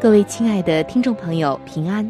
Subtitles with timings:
[0.00, 2.08] 各位亲爱的听众朋友，平安，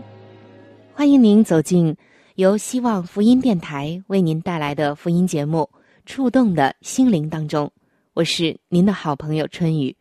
[0.93, 1.97] 欢迎您走进。
[2.35, 5.67] 由希望福音电台为您带来的福音节目
[6.05, 7.73] 《触动的心灵》当中，
[8.13, 9.97] 我是您的好朋友春雨，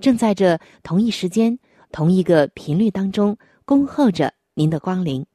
[0.00, 1.58] 正在这同一时间、
[1.90, 5.26] 同一个频率当中恭候着您的光临。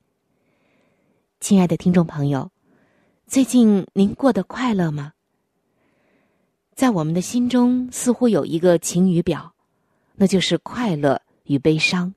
[1.42, 2.50] 亲爱的听众朋友，
[3.28, 5.12] 最近您过得快乐吗？
[6.74, 9.54] 在我们的心中，似乎有一个晴雨表，
[10.16, 12.16] 那就是快乐与悲伤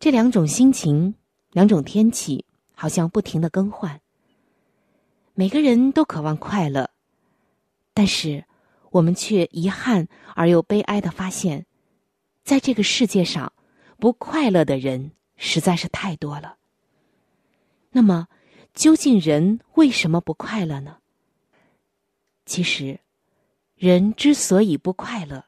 [0.00, 1.14] 这两种心情、
[1.52, 2.44] 两种天气。
[2.80, 4.00] 好像不停的更换。
[5.34, 6.88] 每个人都渴望快乐，
[7.92, 8.44] 但是
[8.92, 11.66] 我们却遗憾而又悲哀的发现，
[12.44, 13.52] 在这个世界上，
[13.98, 16.58] 不快乐的人实在是太多了。
[17.90, 18.28] 那么，
[18.74, 20.98] 究竟人为什么不快乐呢？
[22.46, 23.00] 其实，
[23.74, 25.44] 人之所以不快乐，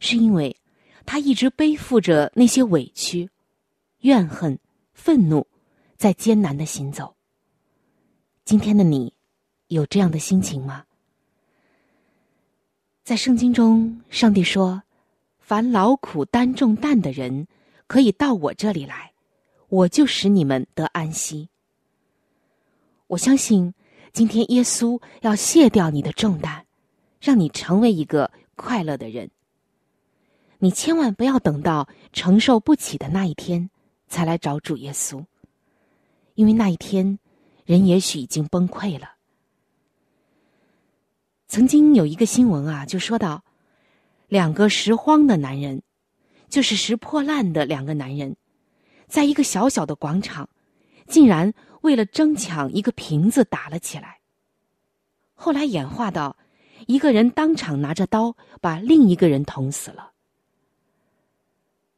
[0.00, 0.56] 是因为
[1.04, 3.30] 他一直背负着那些委屈、
[4.00, 4.58] 怨恨、
[4.92, 5.46] 愤怒。
[5.96, 7.14] 在艰难的行走。
[8.44, 9.14] 今天的你，
[9.68, 10.84] 有这样的心情吗？
[13.04, 14.82] 在圣经中，上帝说
[15.38, 17.46] ：“凡劳苦担重担的人，
[17.86, 19.12] 可以到我这里来，
[19.68, 21.48] 我就使你们得安息。”
[23.08, 23.72] 我相信，
[24.12, 26.66] 今天耶稣要卸掉你的重担，
[27.18, 29.30] 让你成为一个快乐的人。
[30.64, 33.68] 你千万不要等到承受不起的那一天，
[34.08, 35.22] 才来找主耶稣。
[36.36, 37.18] 因为那一天，
[37.66, 39.16] 人也许已经崩溃了。
[41.48, 43.44] 曾经有一个新闻啊，就说到，
[44.26, 45.82] 两个拾荒的男人，
[46.48, 48.34] 就是拾破烂的两个男人，
[49.06, 50.48] 在一个小小的广场，
[51.06, 54.20] 竟然为了争抢一个瓶子打了起来。
[55.34, 56.38] 后来演化到，
[56.86, 60.12] 一个人当场拿着刀把另一个人捅死了。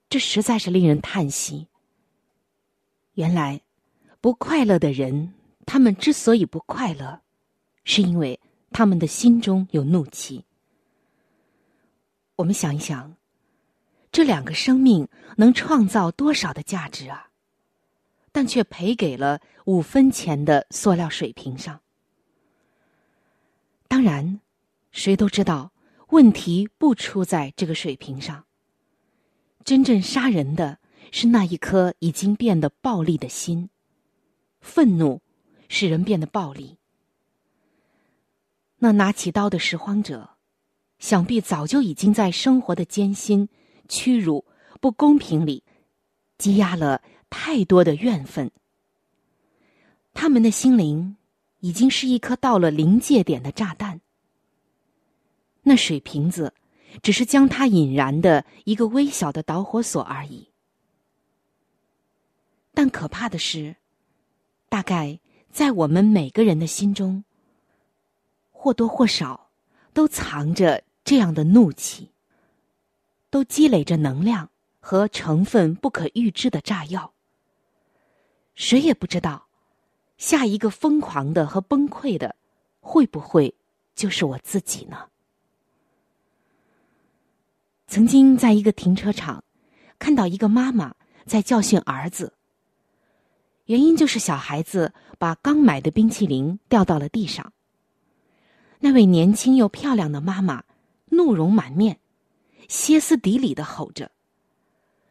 [0.08, 1.68] 这实在是令人叹息。
[3.14, 3.60] 原来。
[4.18, 5.34] 不快乐的人，
[5.66, 7.20] 他们之所以不快乐，
[7.84, 8.40] 是因为
[8.72, 10.44] 他们的心中有怒气。
[12.34, 13.14] 我们想一想，
[14.10, 15.06] 这两个生命
[15.36, 17.30] 能创造多少的价值啊？
[18.32, 21.80] 但却赔给了五分钱的塑料水瓶上。
[23.86, 24.40] 当然，
[24.90, 25.70] 谁都知道
[26.08, 28.45] 问题不出在这个水瓶上。
[29.66, 30.78] 真正杀人的
[31.10, 33.68] 是那一颗已经变得暴力的心。
[34.60, 35.20] 愤怒
[35.68, 36.78] 使人变得暴力。
[38.78, 40.36] 那拿起刀的拾荒者，
[41.00, 43.48] 想必早就已经在生活的艰辛、
[43.88, 44.44] 屈辱、
[44.80, 45.64] 不公平里
[46.38, 48.52] 积压了太多的怨愤。
[50.14, 51.16] 他们的心灵
[51.58, 54.00] 已经是一颗到了临界点的炸弹。
[55.62, 56.54] 那水瓶子
[57.02, 60.48] 只是将它引燃的一个微小的导火索而已。
[62.72, 63.76] 但可怕的是。
[64.68, 65.20] 大概
[65.52, 67.24] 在我们每个人的心中，
[68.50, 69.48] 或多或少
[69.94, 72.10] 都藏着这样的怒气，
[73.30, 74.50] 都积累着能量
[74.80, 77.14] 和成分不可预知的炸药。
[78.56, 79.46] 谁也不知道，
[80.18, 82.34] 下一个疯狂的和崩溃的，
[82.80, 83.54] 会不会
[83.94, 85.08] 就是我自己呢？
[87.86, 89.44] 曾经在一个停车场，
[89.98, 90.94] 看到一个妈妈
[91.24, 92.34] 在教训儿子。
[93.66, 97.52] 原因就是小孩子把刚买的冰淇淋掉到了地上。
[98.80, 100.64] 那位年轻又漂亮的妈妈
[101.06, 101.98] 怒容满面，
[102.68, 104.10] 歇斯底里的吼着，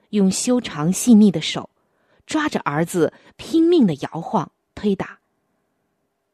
[0.09, 1.69] 用修长细腻的手
[2.25, 5.19] 抓着儿子，拼命的摇晃推打，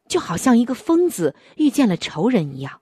[0.06, 2.80] 就好像一个疯子遇见了仇人一样。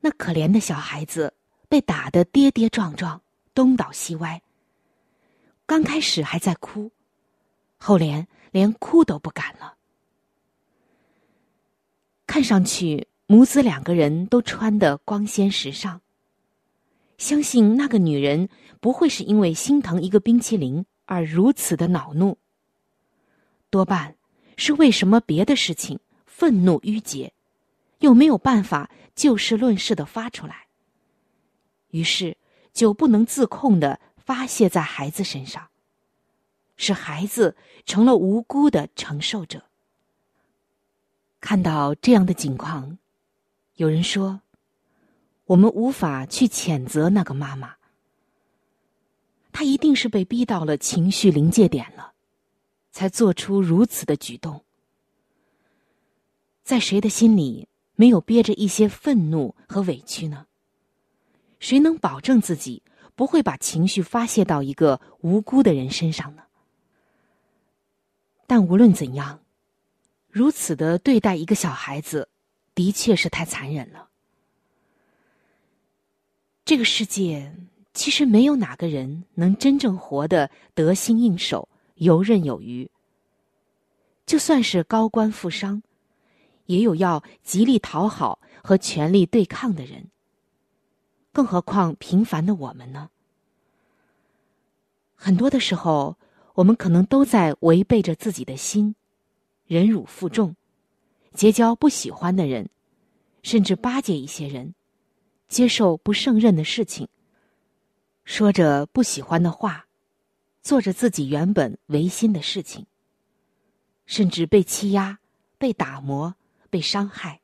[0.00, 1.32] 那可怜的小孩子
[1.68, 3.20] 被打得跌跌撞撞、
[3.54, 4.42] 东倒西歪。
[5.66, 6.90] 刚开始还在哭，
[7.78, 9.76] 后连连哭都不敢了。
[12.26, 16.00] 看上去母子两个人都穿得光鲜时尚。
[17.16, 18.48] 相信那个女人
[18.80, 22.38] 不会是因为心疼一个冰淇淋而如此的恼怒。
[23.70, 24.16] 多半
[24.56, 27.32] 是为什么别的事情愤怒郁结，
[28.00, 30.63] 又没有办法就事论事的发出来，
[31.94, 32.36] 于是
[32.72, 35.68] 就不能自控的发泄在孩子身上，
[36.76, 37.56] 使孩子
[37.86, 39.62] 成了无辜的承受者。
[41.40, 42.98] 看到这样的景况，
[43.76, 44.40] 有人说。
[45.46, 47.76] 我们无法去谴责那个妈妈，
[49.52, 52.14] 她一定是被逼到了情绪临界点了，
[52.90, 54.64] 才做出如此的举动。
[56.62, 60.46] 在谁的心里没有憋着一些愤怒和委屈呢？
[61.64, 62.82] 谁能保证自己
[63.14, 66.42] 不会把情绪发泄到一个无辜的人身上呢？
[68.46, 69.40] 但无论怎样，
[70.28, 72.28] 如此的对待一个小孩子，
[72.74, 74.10] 的确是太残忍了。
[76.66, 77.56] 这个世界
[77.94, 82.90] 其实没有哪个人能真正活得得心应手、游刃有余。
[84.26, 85.82] 就算是高官富商，
[86.66, 90.10] 也有要极力讨好和全力对抗的人。
[91.34, 93.10] 更何况平凡的我们呢？
[95.16, 96.16] 很多的时候，
[96.54, 98.94] 我们可能都在违背着自己的心，
[99.66, 100.54] 忍辱负重，
[101.32, 102.70] 结交不喜欢的人，
[103.42, 104.74] 甚至巴结一些人。
[105.48, 107.08] 接受不胜任的事情，
[108.24, 109.86] 说着不喜欢的话，
[110.62, 112.86] 做着自己原本违心的事情，
[114.06, 115.18] 甚至被欺压、
[115.58, 116.34] 被打磨、
[116.70, 117.40] 被伤害，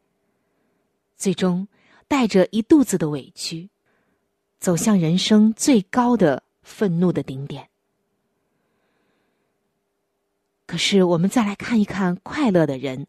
[1.16, 1.69] 最终
[2.08, 3.69] 带着一肚子的委屈，
[4.60, 7.68] 走向人生最高的愤怒的顶点。
[10.66, 13.08] 可是，我们再来看一看快乐的人，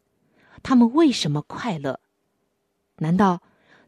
[0.63, 2.00] 他们为什么快乐？
[2.95, 3.42] 难道？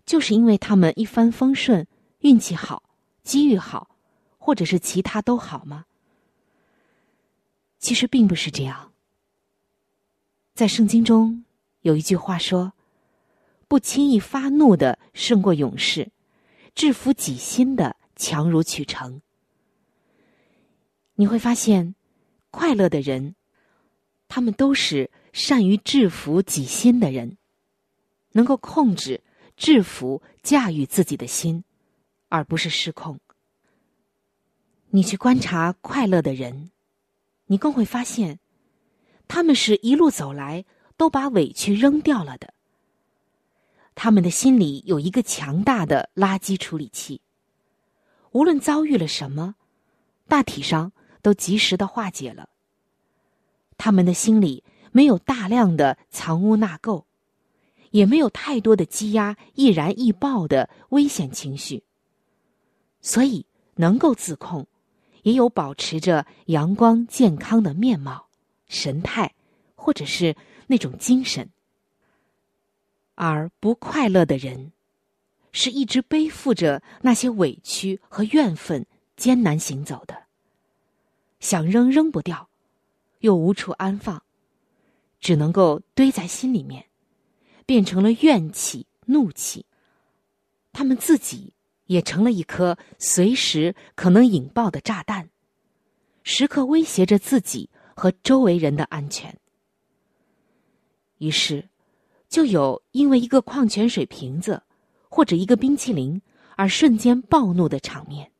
[0.05, 1.87] 就是因为他们一帆风顺、
[2.19, 2.83] 运气好、
[3.23, 3.95] 机遇好，
[4.37, 5.85] 或者是其他都好吗？
[7.79, 8.91] 其实并不是这样。
[10.53, 11.45] 在圣经中
[11.83, 12.73] 有一句话说
[13.69, 16.11] ：“不轻易发怒的胜过勇士，
[16.75, 19.21] 制服己心的强如取成。”
[21.15, 21.95] 你会发现，
[22.51, 23.35] 快乐的人，
[24.27, 27.37] 他们都是善于制服己心的人，
[28.31, 29.21] 能够控制。
[29.55, 31.63] 制服、驾驭自己的心，
[32.27, 33.19] 而不是失控。
[34.89, 36.71] 你去观察快乐的人，
[37.45, 38.39] 你更会发现，
[39.27, 40.65] 他们是一路走来
[40.97, 42.55] 都把委屈扔掉了的。
[43.95, 47.21] 他们的心里有一个强大的垃圾处理器，
[48.31, 49.55] 无论遭遇了什么，
[50.27, 50.91] 大体上
[51.21, 52.49] 都及时的化解了。
[53.77, 57.05] 他们的心里没有大量的藏污纳垢。
[57.91, 61.83] 也没有太多的积压、易燃易爆的危险情绪，
[63.01, 64.65] 所以能够自控，
[65.21, 68.29] 也有保持着阳光健康的面貌、
[68.65, 69.35] 神态，
[69.75, 70.35] 或者是
[70.65, 71.47] 那种精神。
[73.15, 74.71] 而不快乐的人，
[75.51, 80.23] 是一直背负着那些委屈和怨愤，艰难行走的，
[81.39, 82.49] 想扔扔不掉，
[83.19, 84.23] 又无处安放，
[85.19, 86.85] 只能够堆在心里面。
[87.65, 89.65] 变成了怨气、怒气，
[90.73, 91.53] 他们自己
[91.85, 95.29] 也成了一颗随时可能引爆的炸弹，
[96.23, 99.39] 时刻威胁着自己和周围人的安全。
[101.19, 101.69] 于是，
[102.33, 104.63] 就有因为一个矿泉水瓶子
[105.07, 106.19] 或者一个冰淇淋
[106.55, 108.31] 而瞬间暴怒的场面。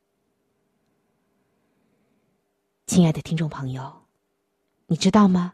[2.87, 4.05] 亲爱的听众朋友，
[4.87, 5.53] 你知道吗？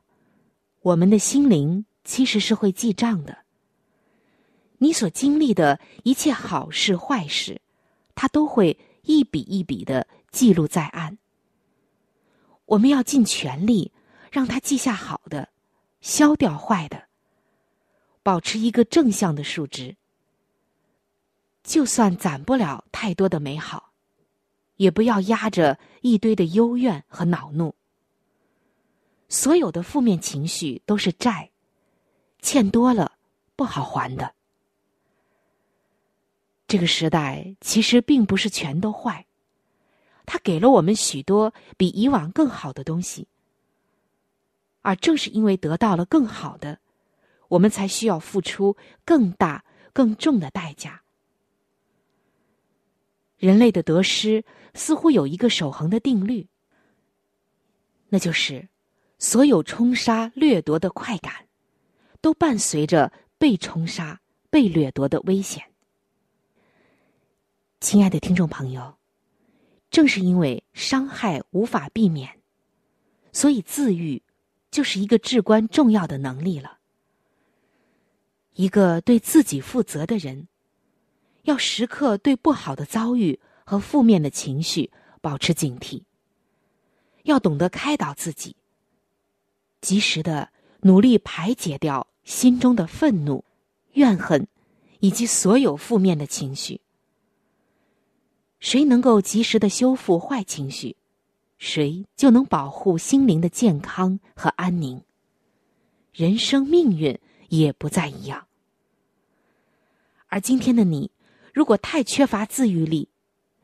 [0.79, 3.39] 我们的心灵其实是会记账的。
[4.77, 7.59] 你所经历的一切好事坏事，
[8.15, 11.17] 它都会一笔一笔的记录在案。
[12.63, 13.91] 我们要尽全力
[14.31, 15.49] 让它记下好的，
[15.99, 17.08] 消掉坏的，
[18.23, 19.95] 保持一个正向的数值。
[21.63, 23.91] 就算攒不了太多的美好，
[24.77, 27.75] 也不要压着一堆的幽怨和恼怒。
[29.27, 31.51] 所有的负面情绪都是债，
[32.41, 33.11] 欠多了
[33.55, 34.33] 不好还的。
[36.67, 39.27] 这个时代其实并不是全都坏，
[40.25, 43.27] 它给了我们许多比以往更好的东西，
[44.81, 46.79] 而正是因为得到了更好的，
[47.49, 51.03] 我们才需要付出更大、更重的代价。
[53.37, 56.47] 人类的得失似乎有一个守恒的定律，
[58.09, 58.67] 那就是
[59.17, 61.47] 所有冲杀、掠夺的快感，
[62.21, 65.63] 都伴随着被冲杀、被掠夺的危险。
[67.79, 68.97] 亲爱的听众朋友，
[69.89, 72.39] 正是因为伤害无法避免，
[73.31, 74.21] 所以自愈
[74.69, 76.78] 就是一个至关重要的能力了。
[78.59, 80.49] 一个对自己负责的人。
[81.43, 86.03] 要时刻对不好的遭遇和负面的情绪保持警惕，
[87.23, 88.57] 要懂得开导自己，
[89.79, 90.49] 及时的
[90.81, 93.45] 努力排解掉心中的愤怒、
[93.93, 94.45] 怨恨
[94.99, 96.81] 以及所有负面的情绪。
[98.59, 100.97] 谁能够及时的修复坏情绪，
[101.57, 105.01] 谁就能保护心灵的健康和安宁，
[106.11, 108.47] 人生命运也不再一样。
[110.29, 111.11] 而今天的你。
[111.51, 113.09] 如果太缺乏自愈力，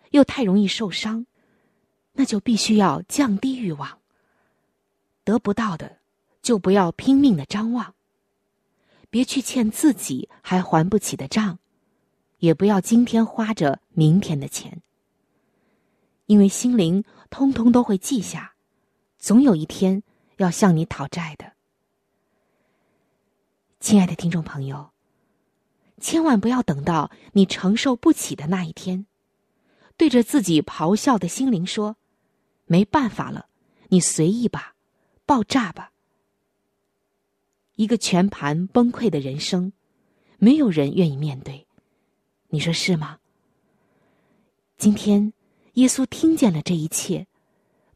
[0.10, 1.28] 又太容易受伤，
[2.14, 4.00] 那就必须要降低欲望。
[5.24, 6.00] 得不到的，
[6.42, 7.94] 就不要拼命的张望。
[9.10, 11.60] 别去欠自己还还不起的账，
[12.40, 14.82] 也不要今天花着明天的钱。
[16.26, 18.56] 因为心灵通通都会记下，
[19.20, 20.02] 总有一天
[20.38, 21.54] 要向你讨债的。
[23.80, 24.95] 亲爱的听众朋友。
[26.02, 29.06] 千万不要等到你承受不起的那一天，
[29.96, 31.96] 对着自己咆哮的心灵说
[32.68, 33.48] ：“没办法了，
[33.88, 34.76] 你随意吧，
[35.26, 35.92] 爆炸吧。”
[37.76, 39.72] 一个全盘崩溃的人生，
[40.38, 41.66] 没有人愿意面对，
[42.50, 43.20] 你说是吗？
[44.78, 45.32] 今天，
[45.76, 47.26] 耶稣听见了这一切，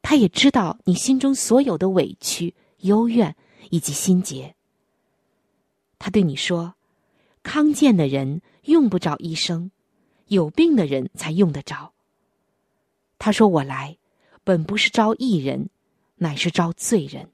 [0.02, 3.36] 他也知道你心中所有的委屈、幽怨
[3.70, 4.56] 以及心结。
[6.00, 6.76] 他对你说。
[7.52, 9.72] 康健的人用不着医生，
[10.28, 11.96] 有病的人才用得着。
[13.18, 13.98] 他说：“我来，
[14.44, 15.72] 本不是招义人，
[16.18, 17.32] 乃是招罪人。”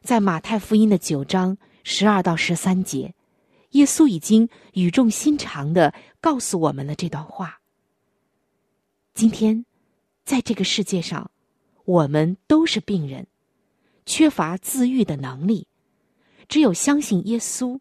[0.00, 3.14] 在马太福音的九章十二到十三节，
[3.72, 5.92] 耶稣已经语重心长的
[6.22, 7.60] 告诉我们了这段话。
[9.12, 9.66] 今天，
[10.24, 11.30] 在这个世界上，
[11.84, 13.26] 我们都是病人，
[14.06, 15.66] 缺乏自愈的能力，
[16.48, 17.78] 只有相信耶稣。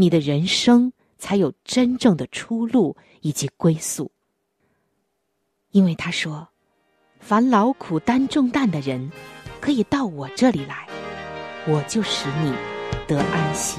[0.00, 4.10] 你的人生才有真正的出路以及归宿，
[5.72, 6.48] 因为他说
[7.20, 9.12] ：“凡劳苦担重担的人，
[9.60, 10.88] 可以到我这里来，
[11.66, 12.54] 我就使你
[13.06, 13.78] 得安息。”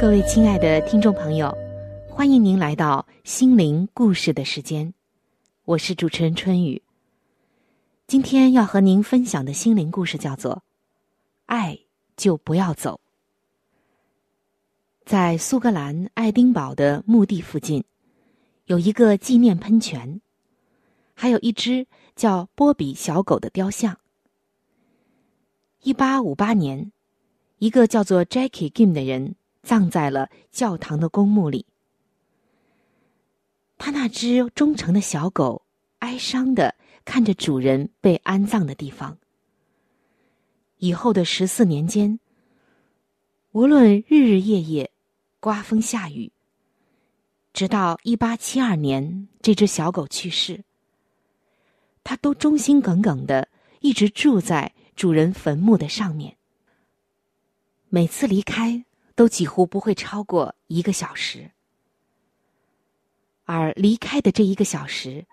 [0.00, 1.54] 各位亲爱的听众朋友，
[2.08, 4.94] 欢迎您来到心灵故事的时间，
[5.66, 6.82] 我是主持人春雨。
[8.06, 10.54] 今天要和您分享的心灵故事叫做
[11.44, 11.78] 《爱
[12.16, 12.98] 就不要走》。
[15.04, 17.84] 在苏格兰爱丁堡的墓地附近，
[18.64, 20.22] 有一个纪念喷泉，
[21.12, 24.00] 还有一只叫波比小狗的雕像。
[25.82, 26.90] 一八五八年，
[27.58, 31.66] 一个叫做 Jackie Gim 的人葬在了教堂的公墓里。
[33.78, 35.62] 他那只忠诚的小狗
[36.00, 36.74] 哀伤的
[37.04, 39.18] 看着主人被安葬的地方。
[40.78, 42.18] 以后的十四年间，
[43.52, 44.90] 无论日日夜夜。
[45.42, 46.30] 刮风下雨，
[47.54, 50.62] 直到一八七二年，这只小狗去世，
[52.04, 53.48] 它都忠心耿耿的
[53.80, 56.36] 一直住在主人坟墓的上面。
[57.88, 58.84] 每次离开
[59.20, 61.50] 都几乎不会超过一个小时，
[63.44, 65.26] 而离开的这一个小时，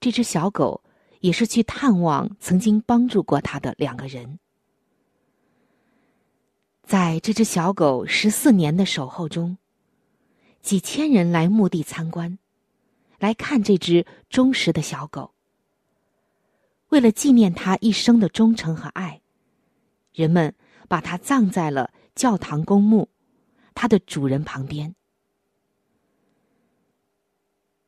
[0.00, 0.82] 这只小狗
[1.20, 4.40] 也是去探望曾经帮助过它的两个人。
[6.82, 9.58] 在这只小狗十四年的守候中，
[10.60, 12.36] 几千人来墓地参观，
[13.20, 15.34] 来看这只忠实的小狗。
[16.88, 19.20] 为了纪念它一生的忠诚和爱，
[20.12, 20.52] 人们
[20.88, 23.08] 把它葬在了教堂公墓，
[23.74, 24.94] 它的主人旁边。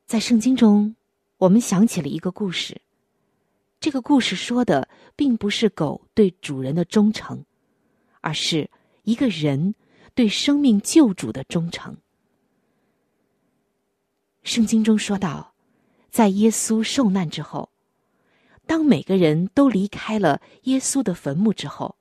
[0.07, 0.95] 在圣经中，
[1.39, 2.81] 我们想起了一个故事。
[3.81, 7.45] 这个故事说的并不是狗对主人的忠诚，
[8.21, 8.71] 而是。
[9.05, 9.75] 一个人
[10.15, 11.97] 对生命救主的忠诚。
[14.45, 15.55] 圣经中说到，
[16.09, 17.68] 在耶稣受难之后，
[18.64, 21.97] 当每个人都离开了耶稣的坟墓之后，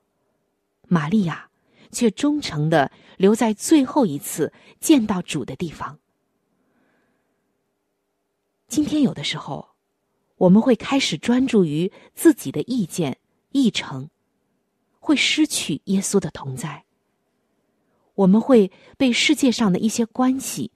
[0.87, 1.49] 玛利亚
[1.91, 5.99] 却忠诚的留在最后一次见到主的地方。
[8.67, 9.69] 今天有的时候，
[10.37, 13.17] 我们会开始专注于自己的意见、
[13.51, 14.09] 议程，
[14.99, 16.85] 会失去耶稣的同在。
[18.15, 20.71] 我们会被世界上的一些关系、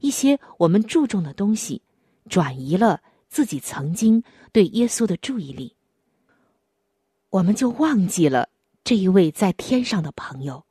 [0.00, 1.82] 一些我们注重的东西，
[2.28, 5.74] 转移了自己曾经对耶稣的注意力。
[7.30, 8.48] 我们就忘记了
[8.86, 10.64] 这一位在天上的朋友，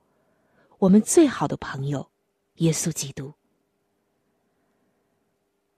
[0.80, 2.10] 我们最好的朋友——
[2.64, 3.34] 耶稣基督。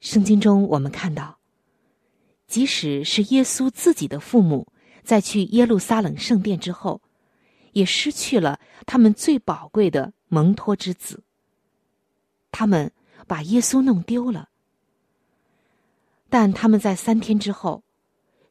[0.02, 1.40] 圣经中我们看到，
[2.46, 4.68] 即使是耶稣自己的父母，
[5.02, 7.02] 在去耶路撒冷圣殿之后，
[7.72, 10.14] 也失去了他们最宝贵的。
[10.28, 11.24] 蒙托之子，
[12.52, 12.92] 他们
[13.26, 14.50] 把耶稣弄丢了，
[16.30, 17.84] 但他们在三天之后，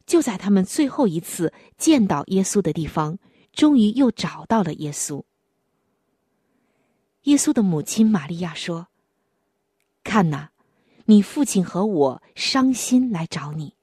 [0.04, 3.18] 就在他们最后一次见到耶稣的地方，
[3.56, 5.24] 终于又找到了耶稣。
[7.22, 8.86] 耶稣的母亲玛利亚说
[10.04, 10.50] ：“看呐，
[11.06, 13.74] 你父亲和我伤心来找你。”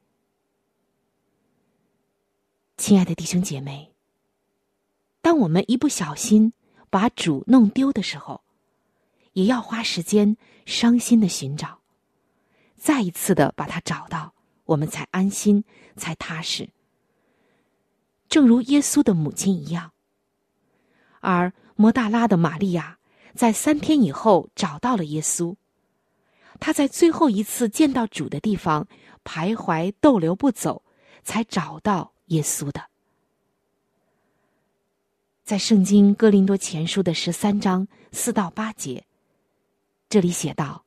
[2.77, 3.93] 亲爱的弟兄姐妹，
[5.21, 6.53] 当我们一不小心。
[6.89, 8.43] 把主弄丢的时候，
[9.31, 11.79] 也要花时间伤心的寻找，
[12.77, 15.63] 再一次的把它找到，我们才安心，
[15.97, 16.69] 才踏实。
[18.33, 19.91] 正如耶稣的母亲一样，
[21.19, 22.97] 而摩大拉的玛利亚
[23.35, 25.55] 在三天以后找到了耶稣，
[26.59, 28.87] 他在最后一次见到主的地方
[29.23, 30.81] 徘徊逗留不走，
[31.21, 32.81] 才找到耶稣的。
[35.43, 39.05] 在圣经哥林多前书的十三章四到八节，
[40.09, 40.83] 这里写道：“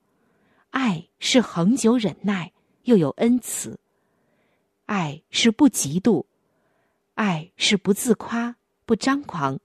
[0.70, 3.78] 爱是恒久忍耐，又有恩慈；
[4.87, 6.24] 爱是不嫉妒；
[7.16, 9.61] 爱是不自夸，不张狂，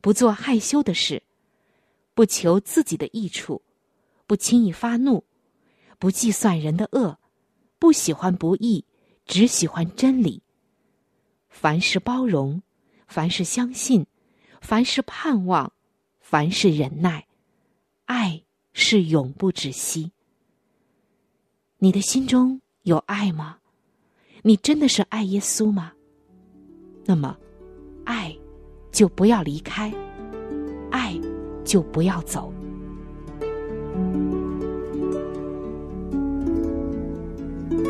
[0.00, 1.22] 不做害羞的事，
[2.14, 3.62] 不求自己的益处，
[4.26, 5.24] 不轻易发怒，
[5.98, 7.18] 不计算人的恶，
[7.78, 8.84] 不喜欢不义，
[9.26, 10.42] 只喜欢真理。
[11.48, 12.62] 凡事包容，
[13.06, 14.06] 凡事相信。”
[14.62, 15.72] 凡是盼望，
[16.20, 17.26] 凡是忍耐，
[18.04, 20.12] 爱是永不止息。
[21.78, 23.58] 你的心中有爱吗？
[24.42, 25.94] 你真的是爱耶稣吗？
[27.04, 27.36] 那么，
[28.04, 28.34] 爱
[28.90, 29.92] 就不要离开，
[30.90, 31.18] 爱
[31.64, 32.52] 就不要走。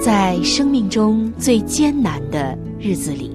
[0.03, 3.31] 在生命中最艰难的日子里，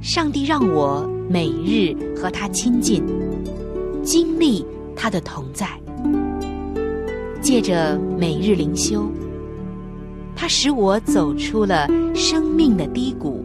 [0.00, 1.08] 上帝让我。
[1.30, 3.04] 每日和他亲近，
[4.02, 4.64] 经历
[4.96, 5.68] 他的同在。
[7.42, 9.12] 借着每日灵修，
[10.34, 13.44] 他使我走出了生命的低谷，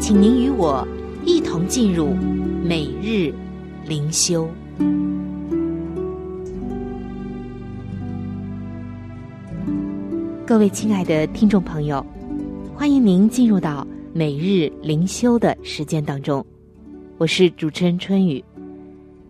[0.00, 0.88] 请您与我
[1.26, 2.14] 一同进入
[2.64, 3.30] 每日
[3.86, 4.48] 灵修。
[10.46, 12.04] 各位亲爱的听众朋友，
[12.74, 16.44] 欢迎您进入到每日灵修的时间当中。
[17.18, 18.42] 我是主持人春雨，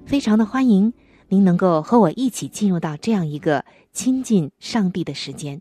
[0.06, 0.92] 非常的欢迎
[1.28, 5.61] 您能够和我一起进入到这样一个亲近上帝的时间。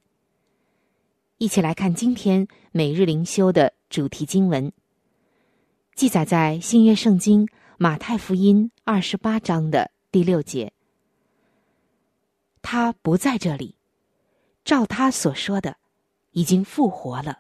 [1.40, 4.72] 一起来看今天每日灵修的主题经文，
[6.00, 7.46] 记载在新约圣经
[7.78, 10.72] 马太福音二十八章的第六节。
[12.62, 13.76] 他不在这里。
[14.64, 15.76] 照他所说的，
[16.32, 17.40] 已经复活了。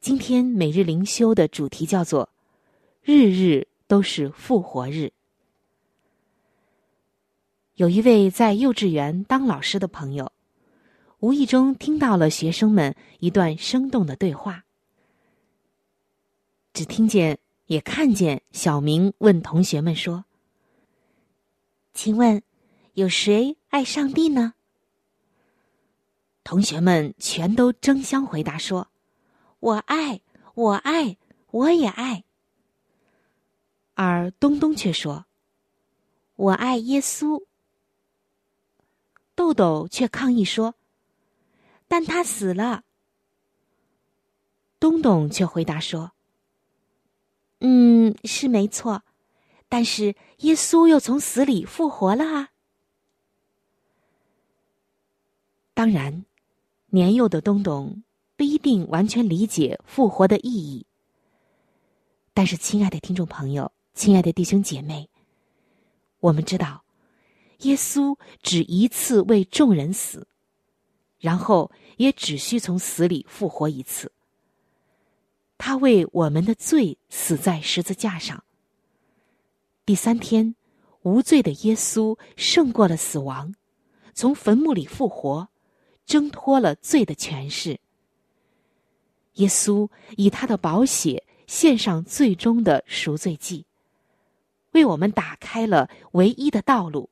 [0.00, 2.30] 今天每日灵修的主题叫做
[3.04, 5.12] “日日都是复活日”。
[7.76, 10.32] 有一位在幼稚园当老师的朋友，
[11.18, 14.64] 无意中听到了学生们一段生动的对话。
[16.72, 20.24] 只听见也看见小明问同学们说
[21.92, 22.42] ：“请问，
[22.94, 24.54] 有谁爱上帝呢？”
[26.42, 28.88] 同学们全都争相回答说
[29.60, 30.20] ：“我爱，
[30.54, 31.16] 我爱，
[31.50, 32.24] 我也爱。”
[33.94, 35.26] 而东东却说
[36.36, 37.44] ：“我爱耶稣。”
[39.34, 40.74] 豆豆却抗议说
[41.86, 42.84] ：“但他死了。”
[44.80, 46.12] 东东却回答说
[47.60, 49.02] ：“嗯，是没错，
[49.68, 52.50] 但是耶稣又从死里复活了啊。”
[55.72, 56.24] 当然。
[56.92, 58.02] 年幼的东东
[58.36, 60.84] 不一定完全理解复活的意义，
[62.34, 65.08] 但是，亲爱的听众朋友，亲爱的弟兄姐妹，
[66.18, 66.82] 我们知道，
[67.58, 70.26] 耶稣只一次为众人死，
[71.20, 74.10] 然后也只需从死里复活一次。
[75.62, 78.42] 他为我们的罪死在十字架上。
[79.84, 80.54] 第三天，
[81.02, 83.54] 无罪的耶稣胜过了死亡，
[84.14, 85.50] 从坟墓里复活。
[86.06, 87.78] 挣脱了罪的权势。
[89.34, 93.64] 耶稣以他的宝血献上最终的赎罪祭，
[94.72, 97.10] 为我们打开了唯一的道路，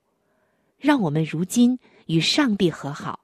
[0.78, 3.20] 让我们如今与上帝和好，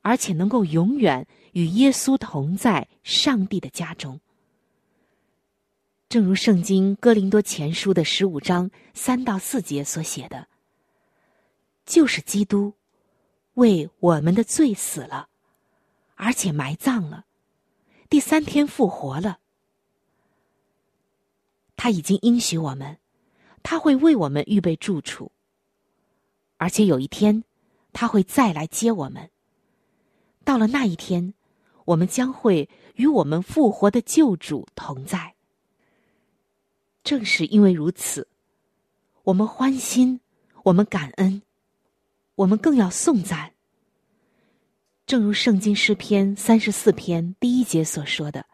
[0.00, 4.18] 而且能够永远与耶稣同在上帝的家中。
[6.10, 10.48] 正如圣经哥林多前书的十五章三到四节所写的，
[11.86, 12.74] 就是基督。
[13.54, 15.28] 为我们的罪死了，
[16.16, 17.26] 而且埋葬了，
[18.08, 19.38] 第三天复活了。
[21.76, 22.98] 他已经应许我们，
[23.62, 25.30] 他会为我们预备住处，
[26.56, 27.44] 而且有一天
[27.92, 29.30] 他会再来接我们。
[30.42, 31.34] 到了那一天，
[31.84, 35.36] 我们将会与我们复活的救主同在。
[37.02, 38.28] 正是因为如此，
[39.24, 40.20] 我们欢欣，
[40.64, 41.42] 我们感恩。
[42.36, 43.52] 我们更要颂赞，
[45.04, 48.46] 正如圣经诗篇三十四篇第一节所说的：“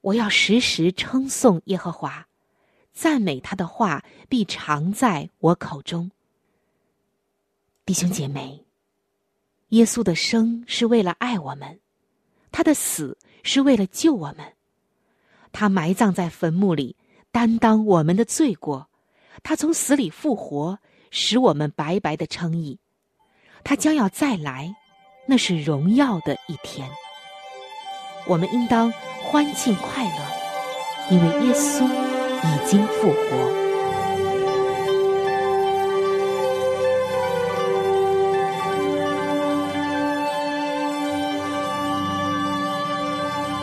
[0.00, 2.26] 我要时时称颂耶和华，
[2.94, 6.10] 赞美他的话必常在我口中。”
[7.84, 8.64] 弟兄姐妹，
[9.70, 11.80] 耶稣的生是为了爱我们，
[12.50, 14.54] 他的死是为了救我们，
[15.58, 16.94] 他埋葬在坟墓里，
[17.32, 18.88] 担当我们的罪过，
[19.42, 20.78] 他从死里复活。
[21.10, 22.78] 使我们白白的称义，
[23.64, 24.72] 他将要再来，
[25.26, 26.88] 那是荣耀的一天。
[28.28, 28.92] 我们应当
[29.24, 33.67] 欢庆快乐，因为耶稣已经复活。